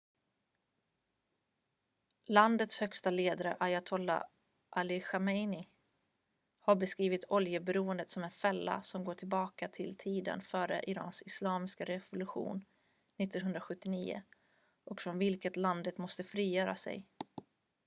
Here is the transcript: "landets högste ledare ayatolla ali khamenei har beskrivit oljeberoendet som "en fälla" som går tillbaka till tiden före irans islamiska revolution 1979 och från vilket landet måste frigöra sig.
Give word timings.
"landets 2.27 2.77
högste 2.77 3.11
ledare 3.11 3.57
ayatolla 3.59 4.27
ali 4.69 5.01
khamenei 5.01 5.69
har 6.61 6.75
beskrivit 6.75 7.23
oljeberoendet 7.29 8.09
som 8.09 8.23
"en 8.23 8.31
fälla" 8.31 8.81
som 8.81 9.03
går 9.03 9.13
tillbaka 9.15 9.67
till 9.67 9.97
tiden 9.97 10.41
före 10.41 10.83
irans 10.87 11.23
islamiska 11.25 11.85
revolution 11.85 12.65
1979 13.17 14.23
och 14.85 15.01
från 15.01 15.17
vilket 15.17 15.57
landet 15.57 15.97
måste 15.97 16.23
frigöra 16.23 16.75
sig. 16.75 17.07